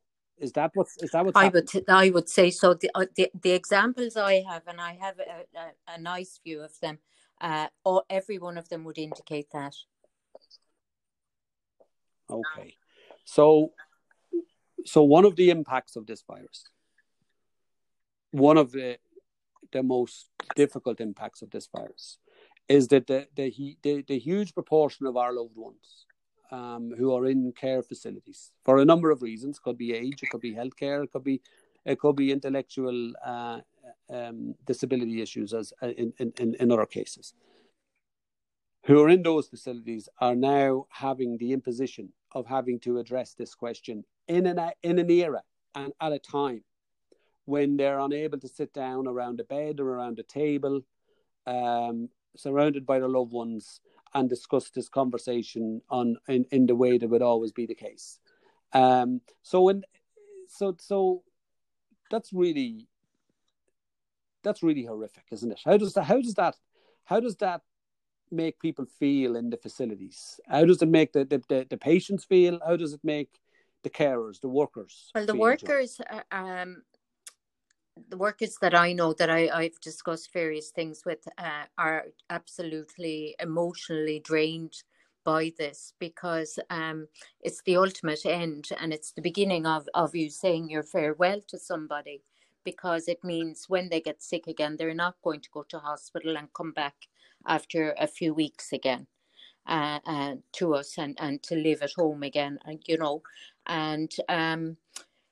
[0.41, 2.73] is that what is that what I would I would say so.
[2.73, 6.61] The, uh, the the examples I have and I have a, a, a nice view
[6.61, 6.99] of them
[7.41, 9.73] uh, all, every one of them would indicate that.
[12.29, 12.75] Okay.
[13.25, 13.71] So,
[14.85, 16.63] so one of the impacts of this virus,
[18.31, 18.97] one of the
[19.71, 22.17] the most difficult impacts of this virus,
[22.69, 26.05] is that the the the, the huge proportion of our loved ones
[26.51, 30.29] um, who are in care facilities for a number of reasons, could be age, it
[30.29, 31.41] could be healthcare, it could be
[31.83, 33.59] it could be intellectual uh,
[34.09, 37.33] um, disability issues, as uh, in, in in other cases.
[38.85, 43.53] Who are in those facilities are now having the imposition of having to address this
[43.55, 45.43] question in an in an era
[45.75, 46.63] and at a time
[47.45, 50.81] when they're unable to sit down around a bed or around a table,
[51.47, 53.81] um, surrounded by their loved ones,
[54.13, 58.19] and discuss this conversation on in, in the way that would always be the case.
[58.73, 59.83] Um, so when
[60.47, 61.23] so so
[62.09, 62.87] that's really
[64.43, 65.61] that's really horrific, isn't it?
[65.63, 66.55] How does that how does that
[67.05, 67.61] how does that
[68.31, 70.39] make people feel in the facilities?
[70.47, 72.59] How does it make the, the, the, the patients feel?
[72.65, 73.39] How does it make
[73.83, 75.11] the carers, the workers?
[75.13, 76.83] Well, the workers, uh, um,
[78.09, 83.35] the workers that I know that I, I've discussed various things with uh, are absolutely
[83.39, 84.73] emotionally drained
[85.23, 87.07] by this because um,
[87.41, 91.59] it's the ultimate end and it's the beginning of, of you saying your farewell to
[91.59, 92.21] somebody
[92.63, 96.37] because it means when they get sick again, they're not going to go to hospital
[96.37, 96.95] and come back
[97.47, 99.07] after a few weeks again
[99.67, 103.21] uh, uh, to us and, and to live at home again, you know,
[103.67, 104.77] and um,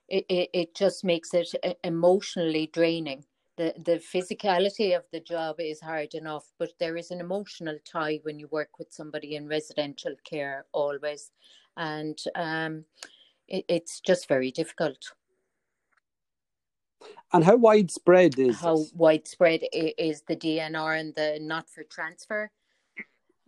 [0.09, 3.23] it, it, it just makes it emotionally draining.
[3.57, 8.19] The, the physicality of the job is hard enough, but there is an emotional tie
[8.23, 11.31] when you work with somebody in residential care always.
[11.75, 12.85] And um,
[13.47, 15.11] it, it's just very difficult.
[17.33, 18.93] And how widespread is how this?
[18.95, 22.51] widespread is the DNR and the not for transfer?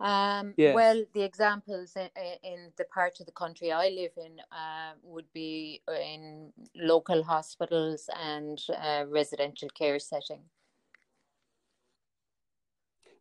[0.02, 0.74] Um, yes.
[0.74, 2.08] Well, the examples in,
[2.42, 8.10] in, the part of the country I live in uh, would be in local hospitals
[8.20, 10.40] and uh, residential care setting.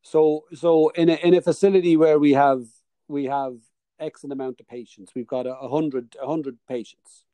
[0.02, 2.64] So, so in a in a facility where we have
[3.08, 3.58] we have
[4.00, 7.26] X amount of patients, we've got a hundred a hundred patients,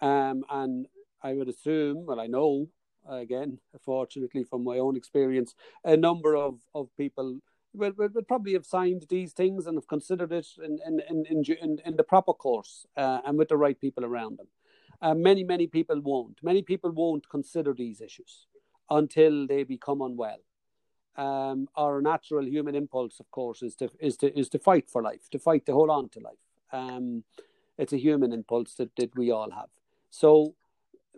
[0.00, 0.88] um, and
[1.22, 2.68] I would assume, well, I know
[3.08, 7.40] again, fortunately from my own experience, a number of, of people
[7.74, 11.44] will, will, will probably have signed these things and have considered it in, in, in,
[11.62, 14.48] in, in the proper course uh, and with the right people around them.
[15.00, 16.38] Uh, many, many people won't.
[16.42, 18.46] Many people won't consider these issues
[18.90, 20.38] until they become unwell.
[21.16, 25.02] Um, our natural human impulse, of course, is to is to is to fight for
[25.02, 26.38] life, to fight to hold on to life.
[26.72, 27.24] Um,
[27.76, 29.68] it's a human impulse that, that we all have.
[30.10, 30.54] So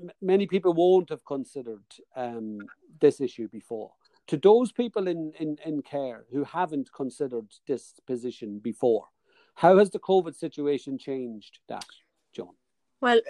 [0.01, 1.85] m- many people won't have considered
[2.17, 2.61] um,
[3.01, 3.93] this issue before.
[4.31, 9.07] To those people in, in, in care who haven't considered this position before,
[9.57, 11.85] how has the COVID situation changed that,
[12.33, 12.55] John?
[13.01, 13.21] Well,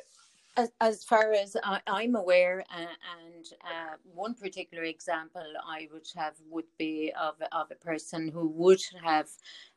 [0.59, 2.85] as, as far as I, am aware, uh,
[3.19, 8.49] and uh, one particular example I would have would be of, of a person who
[8.49, 9.29] would have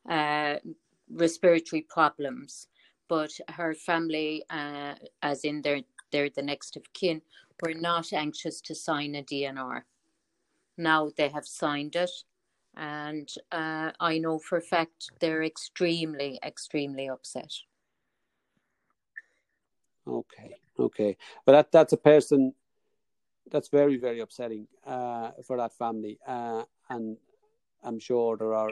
[0.10, 0.60] uh,
[1.10, 2.68] respiratory problems,
[3.08, 7.22] but her family, uh, as in their, they're the next of kin,
[7.62, 9.84] were not anxious to sign a DNR.
[10.78, 12.12] Now they have signed it,
[12.76, 17.54] and uh, I know for a fact they're extremely, extremely upset.
[20.08, 22.54] Okay, okay, but that that's a person
[23.52, 27.18] that's very very upsetting uh, for that family, uh, and
[27.84, 28.72] I'm sure there are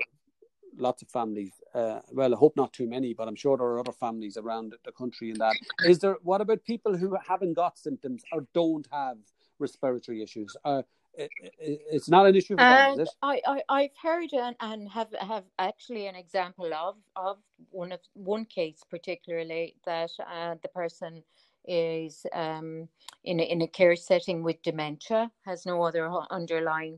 [0.77, 1.53] lots of families.
[1.73, 4.73] Uh, well, I hope not too many, but I'm sure there are other families around
[4.83, 5.55] the country in that.
[5.85, 6.17] Is there?
[6.23, 9.17] What about people who haven't got symptoms or don't have
[9.59, 10.55] respiratory issues?
[10.63, 10.81] Uh,
[11.17, 13.09] it's not an issue for them, is it?
[13.21, 17.37] I, I, I've heard and, and have have actually an example of of
[17.69, 21.23] one of one case particularly that uh, the person
[21.65, 22.87] is um,
[23.23, 26.97] in a, in a care setting with dementia, has no other underlying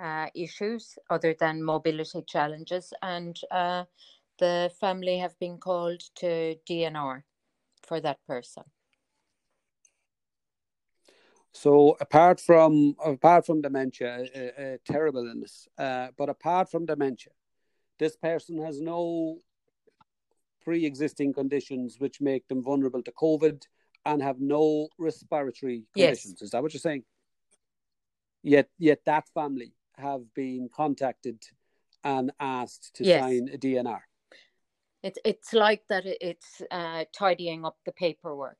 [0.00, 3.84] uh, issues other than mobility challenges, and uh,
[4.38, 7.22] the family have been called to DNR
[7.86, 8.64] for that person.
[11.56, 17.32] So apart from apart from dementia, a, a terrible illness, uh, but apart from dementia,
[17.98, 19.38] this person has no
[20.62, 23.62] pre-existing conditions which make them vulnerable to COVID
[24.04, 26.34] and have no respiratory conditions.
[26.36, 26.42] Yes.
[26.42, 27.04] Is that what you're saying?
[28.42, 31.42] Yet, yet that family have been contacted
[32.04, 33.22] and asked to yes.
[33.22, 34.00] sign a DNR.
[35.02, 36.02] It's it's like that.
[36.04, 38.58] It's uh, tidying up the paperwork,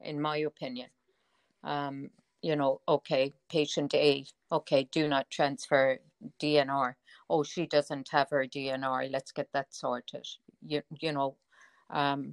[0.00, 0.90] in my opinion
[1.64, 2.10] um,
[2.42, 5.98] you know, okay, patient A, okay, do not transfer
[6.40, 6.94] DNR.
[7.28, 9.10] Oh, she doesn't have her DNR.
[9.10, 10.26] Let's get that sorted.
[10.66, 11.36] You, you know.
[11.90, 12.32] Um,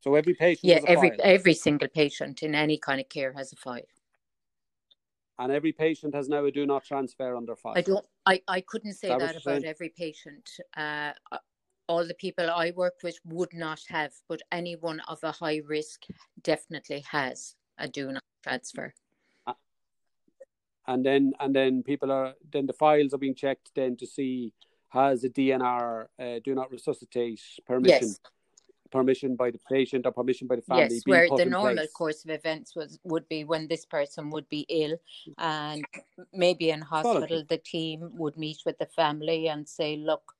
[0.00, 0.64] so every patient.
[0.64, 1.18] Yeah, every file.
[1.22, 3.82] every single patient in any kind of care has a file.
[5.40, 7.74] And every patient has now a do not transfer under file.
[7.76, 8.06] I don't.
[8.26, 9.64] I, I couldn't say that, that about saying?
[9.64, 10.48] every patient.
[10.76, 11.12] Uh,
[11.88, 16.04] all the people I work with would not have, but anyone of a high risk
[16.42, 18.94] definitely has a do not transfer.
[19.46, 19.54] Uh,
[20.86, 24.52] and then, and then people are then the files are being checked then to see
[24.90, 28.08] has a DNR uh, do not resuscitate permission.
[28.08, 28.20] Yes.
[28.90, 30.94] Permission by the patient or permission by the family.
[30.94, 31.92] Yes, where the normal place.
[31.92, 34.96] course of events was would be when this person would be ill,
[35.36, 35.84] and
[36.32, 37.46] maybe in hospital, Quality.
[37.50, 40.32] the team would meet with the family and say, "Look,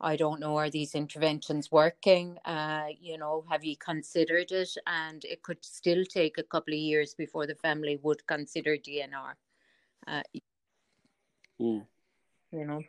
[0.00, 2.38] I don't know, are these interventions working?
[2.44, 4.70] Uh, you know, have you considered it?
[4.86, 9.32] And it could still take a couple of years before the family would consider DNR.
[10.06, 10.22] Uh,
[11.60, 11.84] mm.
[12.52, 12.80] You know.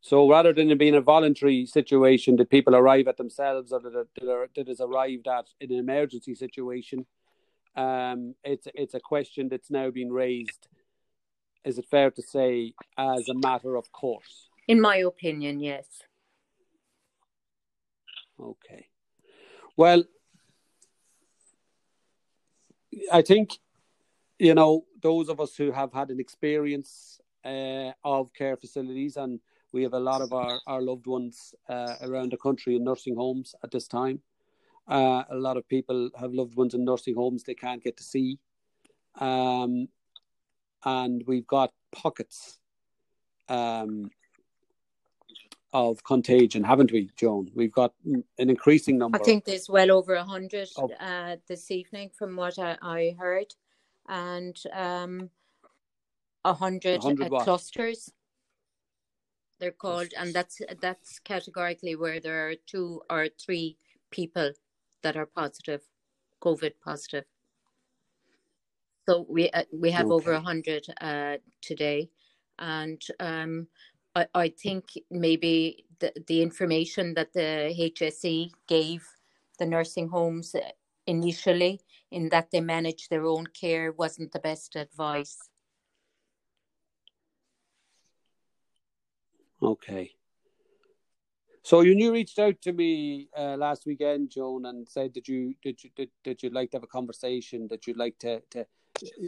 [0.00, 4.06] So rather than it being a voluntary situation, that people arrive at themselves or that,
[4.14, 7.04] that, that is arrived at in an emergency situation,
[7.76, 10.68] um, it's it's a question that's now been raised.
[11.64, 14.49] Is it fair to say as a matter of course?
[14.70, 15.84] In my opinion, yes.
[18.38, 18.86] Okay.
[19.76, 20.04] Well,
[23.12, 23.58] I think,
[24.38, 29.40] you know, those of us who have had an experience uh, of care facilities, and
[29.72, 33.16] we have a lot of our, our loved ones uh, around the country in nursing
[33.16, 34.20] homes at this time.
[34.86, 38.04] Uh, a lot of people have loved ones in nursing homes they can't get to
[38.04, 38.38] see.
[39.16, 39.88] Um,
[40.84, 42.60] and we've got pockets
[43.48, 44.12] um,
[45.72, 47.50] of contagion, haven't we, Joan?
[47.54, 49.18] We've got an increasing number.
[49.18, 50.90] I think there's well over a hundred oh.
[51.00, 53.54] uh, this evening, from what I, I heard,
[54.08, 55.30] and um,
[56.44, 57.14] a hundred uh,
[57.44, 58.10] clusters.
[59.60, 63.76] They're called, and that's that's categorically where there are two or three
[64.10, 64.52] people
[65.02, 65.82] that are positive,
[66.42, 67.24] COVID positive.
[69.08, 70.14] So we uh, we have okay.
[70.14, 72.10] over a hundred uh, today,
[72.58, 73.66] and um,
[74.14, 79.06] I, I think maybe the, the information that the HSE gave
[79.58, 80.54] the nursing homes
[81.06, 81.80] initially
[82.10, 85.36] in that they manage their own care wasn't the best advice.
[89.62, 90.12] Okay.
[91.62, 95.84] So you reached out to me uh, last weekend, Joan, and said that you did
[95.84, 98.66] you did, that you'd like to have a conversation, that you'd like to to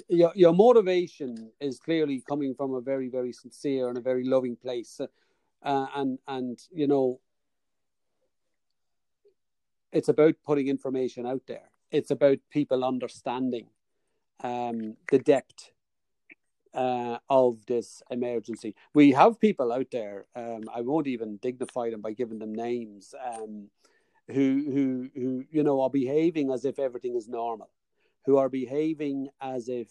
[0.08, 4.56] your your motivation is clearly coming from a very very sincere and a very loving
[4.56, 5.00] place,
[5.62, 7.20] uh, and and you know
[9.92, 11.70] it's about putting information out there.
[11.90, 13.66] It's about people understanding
[14.42, 15.70] um, the depth
[16.74, 18.74] uh, of this emergency.
[18.94, 20.24] We have people out there.
[20.34, 23.14] Um, I won't even dignify them by giving them names.
[23.22, 23.68] Um,
[24.28, 27.70] who who who you know are behaving as if everything is normal,
[28.24, 29.88] who are behaving as if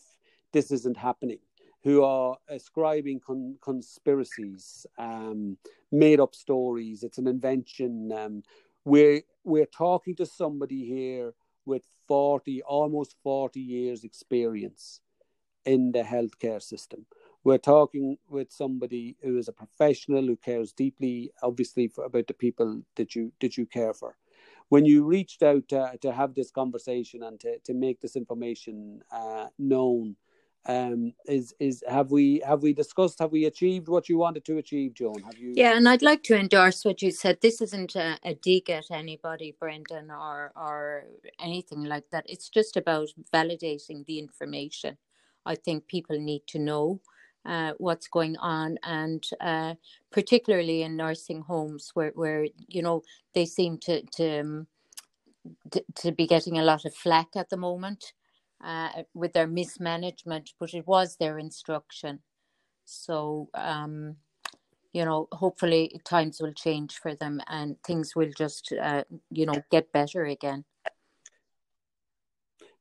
[0.54, 1.40] this isn't happening,
[1.84, 5.58] who are ascribing con- conspiracies, um,
[5.92, 7.04] made up stories.
[7.04, 8.12] It's an invention.
[8.12, 8.44] Um,
[8.86, 11.34] we're we're talking to somebody here
[11.66, 15.02] with forty, almost forty years experience
[15.66, 17.06] in the healthcare system.
[17.44, 22.34] We're talking with somebody who is a professional who cares deeply, obviously, for, about the
[22.34, 24.16] people that you that you care for.
[24.72, 29.02] When you reached out to, to have this conversation and to, to make this information
[29.12, 30.16] uh, known,
[30.66, 34.60] um, is is have we have we discussed have we achieved what you wanted to
[34.60, 35.22] achieve, Joan?
[35.24, 35.52] Have you?
[35.58, 37.40] Yeah, and I'd like to endorse what you said.
[37.42, 41.04] This isn't a, a dig at anybody, Brendan, or or
[41.38, 42.26] anything like that.
[42.30, 44.98] It's just about validating the information.
[45.46, 47.02] I think people need to know
[47.46, 49.76] uh, what's going on, and uh,
[50.12, 53.02] particularly in nursing homes where, where you know
[53.34, 54.68] they seem to to, um,
[55.72, 58.14] to, to be getting a lot of flack at the moment
[58.64, 62.20] uh, with their mismanagement, but it was their instruction.
[62.86, 64.18] So um,
[64.94, 69.62] you know, hopefully times will change for them and things will just uh, you know
[69.72, 70.66] get better again.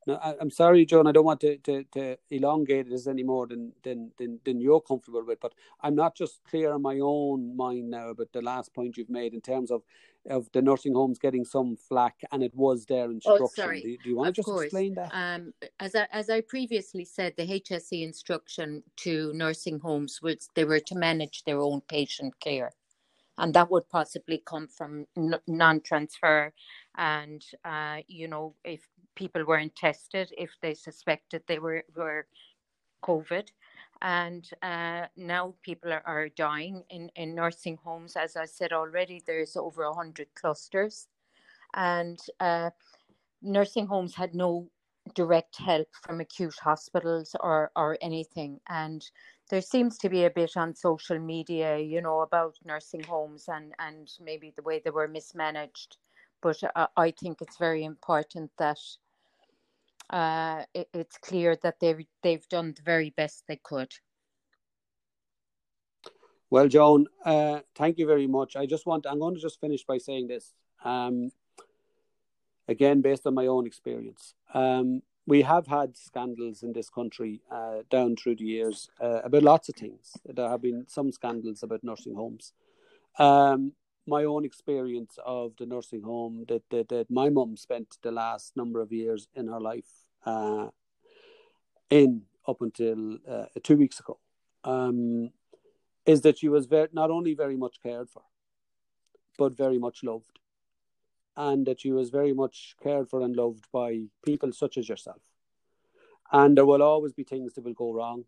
[0.07, 1.07] No, I, am sorry, John.
[1.07, 4.81] I don't want to, to, to elongate this any more than, than, than, than you're
[4.81, 5.41] comfortable with.
[5.41, 9.11] But I'm not just clear in my own mind now about the last point you've
[9.11, 9.83] made in terms of
[10.29, 13.43] of the nursing homes getting some flack, and it was their oh, instruction.
[13.43, 13.81] Oh, sorry.
[13.81, 14.65] Do, do you want of to just course.
[14.65, 15.11] explain that?
[15.15, 20.65] Um, as I, as I previously said, the HSE instruction to nursing homes was they
[20.65, 22.73] were to manage their own patient care
[23.39, 25.07] and that would possibly come from
[25.47, 26.53] non-transfer
[26.97, 32.27] and uh, you know if people weren't tested if they suspected they were, were
[33.05, 33.49] COVID.
[34.03, 38.17] And uh, now people are, are dying in, in nursing homes.
[38.17, 41.09] As I said already, there's over 100 clusters.
[41.75, 42.71] And uh,
[43.43, 44.71] nursing homes had no
[45.15, 48.61] direct help from acute hospitals or, or anything.
[48.69, 49.05] And
[49.51, 53.75] there seems to be a bit on social media, you know, about nursing homes and,
[53.79, 55.97] and maybe the way they were mismanaged.
[56.43, 58.79] But uh, I think it's very important that
[60.11, 63.93] uh, it, it's clear that they've they've done the very best they could.
[66.51, 68.57] Well, Joan, uh, thank you very much.
[68.57, 70.53] I just want I'm going to just finish by saying this.
[70.85, 71.31] Um,
[72.67, 77.83] again, based on my own experience, um, we have had scandals in this country uh,
[77.89, 80.17] down through the years uh, about lots of things.
[80.25, 82.53] There have been some scandals about nursing homes.
[83.19, 83.73] Um,
[84.07, 88.57] my own experience of the nursing home that, that, that my mum spent the last
[88.57, 89.91] number of years in her life
[90.25, 90.69] uh,
[91.91, 94.19] in up until uh, two weeks ago
[94.65, 95.31] um,
[96.07, 98.23] is that she was very, not only very much cared for,
[99.39, 100.39] but very much loved.
[101.37, 105.23] And that she was very much cared for and loved by people such as yourself.
[106.33, 108.25] And there will always be things that will go wrong,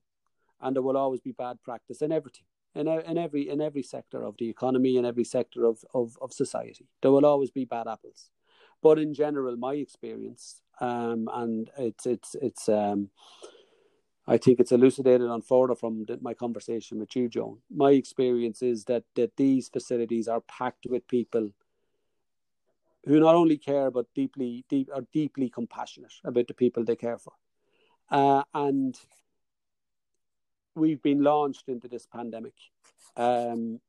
[0.60, 2.44] and there will always be bad practice in everything,
[2.74, 6.32] in, in every in every sector of the economy, in every sector of, of, of
[6.32, 6.86] society.
[7.00, 8.30] There will always be bad apples.
[8.82, 13.10] But in general, my experience, um, and it's it's it's um,
[14.26, 17.58] I think it's elucidated on further from the, my conversation with you, Joan.
[17.70, 21.50] My experience is that that these facilities are packed with people
[23.04, 27.18] who not only care but deeply deep are deeply compassionate about the people they care
[27.18, 27.34] for,
[28.10, 28.98] uh, and
[30.74, 32.54] we've been launched into this pandemic.
[33.16, 33.80] Um,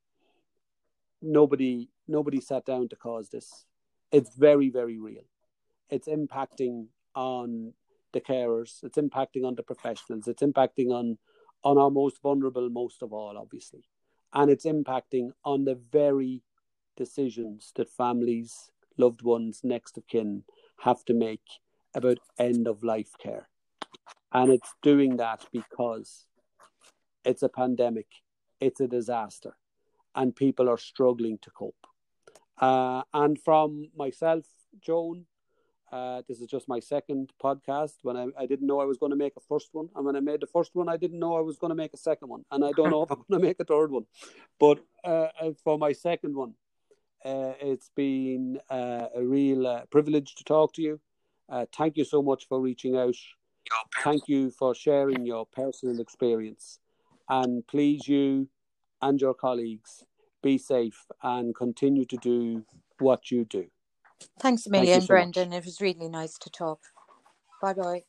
[1.21, 3.65] nobody nobody sat down to cause this
[4.13, 5.23] it's very, very real.
[5.89, 7.73] It's impacting on
[8.13, 11.17] the carers, it's impacting on the professionals, it's impacting on
[11.63, 13.83] on our most vulnerable most of all, obviously.
[14.33, 16.43] And it's impacting on the very
[16.95, 20.43] decisions that families, loved ones, next of kin
[20.81, 21.47] have to make
[21.95, 23.47] about end of life care.
[24.31, 26.25] And it's doing that because
[27.25, 28.07] it's a pandemic,
[28.59, 29.55] it's a disaster,
[30.15, 31.87] and people are struggling to cope.
[32.57, 34.45] Uh, and from myself,
[34.79, 35.25] Joan,
[35.93, 37.97] Uh, this is just my second podcast.
[38.01, 40.15] When I, I didn't know I was going to make a first one, and when
[40.15, 42.29] I made the first one, I didn't know I was going to make a second
[42.29, 44.05] one, and I don't know if I'm going to make a third one.
[44.59, 46.55] But uh, uh, for my second one,
[47.23, 50.99] uh, it's been uh, a real uh, privilege to talk to you.
[51.77, 53.15] thank you so much for reaching out.
[54.03, 56.79] Thank you for sharing your personal experience,
[57.29, 58.49] and please you
[59.01, 60.03] and your colleagues
[60.41, 62.65] be safe and continue to do
[62.99, 63.65] what you do.
[64.39, 65.49] Thanks a million, Thank so Brendan.
[65.49, 65.59] Much.
[65.59, 66.79] It was really nice to talk.
[67.61, 68.03] Bye bye.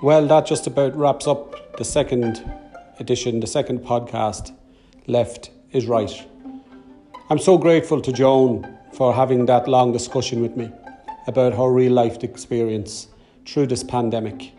[0.00, 2.48] Well, that just about wraps up the second
[3.00, 4.52] edition, the second podcast.
[5.06, 6.26] Left is right.
[7.30, 10.70] I'm so grateful to Joan for having that long discussion with me
[11.28, 13.08] about her real life experience
[13.44, 14.52] through this pandemic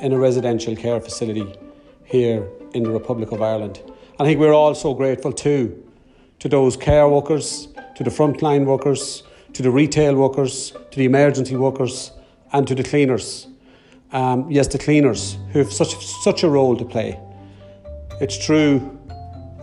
[0.00, 1.54] in a residential care facility
[2.04, 3.82] here in the Republic of Ireland.
[4.18, 5.84] I think we're all so grateful too
[6.38, 11.56] to those care workers, to the frontline workers, to the retail workers, to the emergency
[11.56, 12.12] workers,
[12.52, 13.46] and to the cleaners.
[14.12, 17.20] Um, yes, the cleaners who have such such a role to play.
[18.20, 18.98] It's true.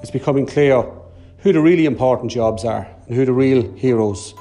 [0.01, 0.83] It's becoming clear
[1.39, 4.35] who the really important jobs are and who the real heroes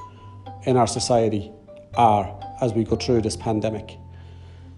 [0.64, 1.51] in our society
[1.94, 3.98] are as we go through this pandemic.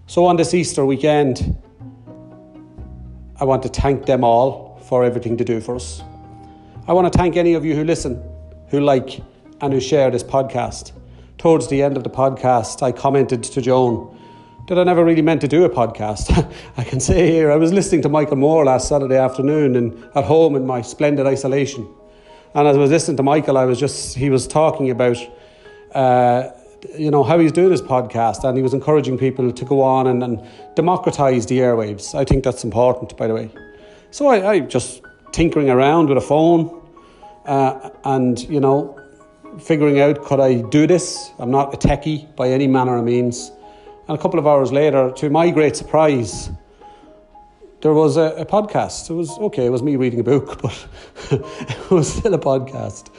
[0.07, 1.57] So on this Easter weekend,
[3.39, 6.01] I want to thank them all for everything to do for us.
[6.87, 8.23] I want to thank any of you who listen,
[8.69, 9.21] who like,
[9.61, 10.91] and who share this podcast.
[11.37, 14.15] Towards the end of the podcast, I commented to Joan
[14.67, 16.31] that I never really meant to do a podcast.
[16.77, 20.23] I can say here, I was listening to Michael Moore last Saturday afternoon and at
[20.23, 21.87] home in my splendid isolation.
[22.53, 25.17] And as I was listening to Michael, I was just, he was talking about
[25.93, 26.51] uh,
[26.97, 30.07] you know how he's doing his podcast and he was encouraging people to go on
[30.07, 30.41] and, and
[30.75, 32.15] democratize the airwaves.
[32.15, 33.49] I think that's important by the way.
[34.11, 36.81] So i, I just tinkering around with a phone
[37.45, 38.99] uh, and you know
[39.59, 41.31] figuring out could i do this?
[41.39, 43.51] I'm not a techie by any manner of means.
[44.07, 46.49] And a couple of hours later to my great surprise
[47.81, 49.09] there was a, a podcast.
[49.09, 50.87] It was okay it was me reading a book but
[51.31, 53.09] it was still a podcast.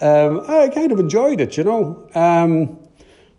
[0.00, 2.08] Um, I kind of enjoyed it, you know.
[2.14, 2.78] Um,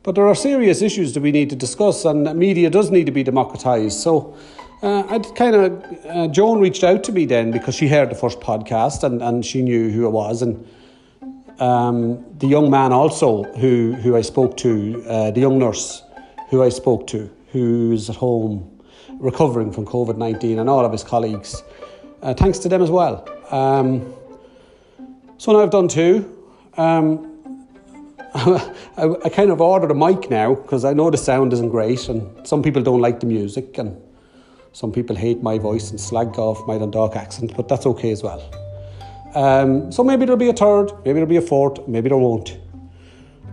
[0.06, 3.12] but there are serious issues that we need to discuss, and media does need to
[3.12, 3.94] be democratised.
[3.94, 4.38] So
[4.84, 8.16] uh, I'd kind of, uh, Joan reached out to me then because she heard the
[8.16, 10.44] first podcast and, and she knew who it was.
[10.44, 10.64] And
[11.60, 16.04] um, the young man also who, who I spoke to, uh, the young nurse
[16.52, 18.80] who I spoke to, who's at home
[19.14, 21.64] recovering from COVID 19, and all of his colleagues.
[22.22, 23.28] Uh, thanks to them as well.
[23.50, 24.14] Um,
[25.40, 26.32] so now I've done two.
[26.78, 27.35] Um,
[28.36, 28.72] I,
[29.26, 32.46] I, kind of ordered a mic now because I know the sound isn't great, and
[32.46, 34.00] some people don't like the music, and
[34.74, 38.22] some people hate my voice and slag off my Dundalk accent, but that's okay as
[38.22, 38.44] well.
[39.34, 42.58] Um, so maybe there'll be a third, maybe there'll be a fourth, maybe there won't.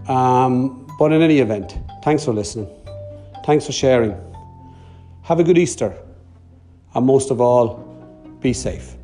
[0.09, 2.69] Um, but in any event, thanks for listening.
[3.45, 4.17] Thanks for sharing.
[5.23, 5.97] Have a good Easter.
[6.95, 7.77] And most of all,
[8.41, 8.97] be safe.